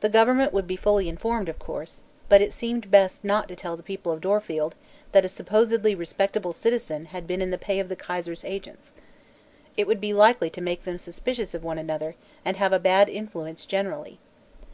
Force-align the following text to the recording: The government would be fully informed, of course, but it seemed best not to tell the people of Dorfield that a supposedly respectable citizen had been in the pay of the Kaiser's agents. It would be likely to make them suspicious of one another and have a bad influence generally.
The 0.00 0.08
government 0.08 0.54
would 0.54 0.66
be 0.66 0.76
fully 0.76 1.06
informed, 1.06 1.50
of 1.50 1.58
course, 1.58 2.02
but 2.30 2.40
it 2.40 2.54
seemed 2.54 2.90
best 2.90 3.22
not 3.22 3.46
to 3.48 3.54
tell 3.54 3.76
the 3.76 3.82
people 3.82 4.10
of 4.10 4.22
Dorfield 4.22 4.74
that 5.12 5.22
a 5.22 5.28
supposedly 5.28 5.94
respectable 5.94 6.54
citizen 6.54 7.04
had 7.12 7.26
been 7.26 7.42
in 7.42 7.50
the 7.50 7.58
pay 7.58 7.78
of 7.78 7.90
the 7.90 7.94
Kaiser's 7.94 8.42
agents. 8.46 8.94
It 9.76 9.86
would 9.86 10.00
be 10.00 10.14
likely 10.14 10.48
to 10.48 10.62
make 10.62 10.84
them 10.84 10.96
suspicious 10.98 11.52
of 11.52 11.62
one 11.62 11.76
another 11.76 12.14
and 12.42 12.56
have 12.56 12.72
a 12.72 12.78
bad 12.78 13.10
influence 13.10 13.66
generally. 13.66 14.18